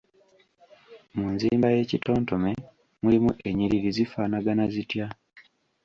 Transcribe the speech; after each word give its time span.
Mu 1.17 1.25
nzimba 1.35 1.67
y’ekitontome 1.75 2.51
mulimu 3.01 3.31
ennyiriri 3.47 3.89
zifaanana 3.97 4.63
zitya? 4.73 5.07